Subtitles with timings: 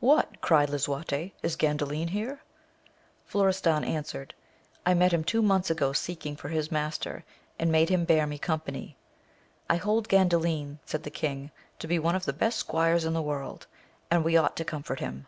[0.00, 0.42] What!
[0.42, 2.42] cried Lisuarte, is Gandalin here?
[3.24, 4.34] Florestan answered,
[4.84, 7.24] I met him two months ago seeking for his master,
[7.58, 8.98] and made him bear me company.
[9.70, 13.22] I hold Gandalin, said the king, to be one of the best squires in the
[13.22, 13.66] world,
[14.10, 15.24] and we ought to comfort him.